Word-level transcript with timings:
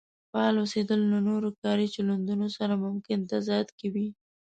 فعال 0.29 0.55
اوسېدل 0.59 0.99
له 1.11 1.19
نورو 1.27 1.49
کاري 1.63 1.85
چلندونو 1.95 2.47
سره 2.57 2.73
ممکن 2.85 3.17
تضاد 3.31 3.67
کې 3.77 3.87
وي. 3.93 4.07